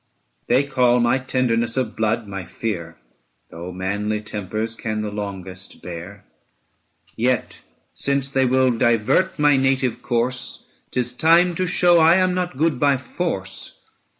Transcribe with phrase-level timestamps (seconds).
[0.47, 2.97] They call my tenderness of blood my fear,
[3.51, 6.25] Though manly tempers can the longest bear.
[7.15, 7.61] Yet
[7.93, 12.79] since they will divert my native course, 'Tis time to show I am not good
[12.79, 13.79] by force.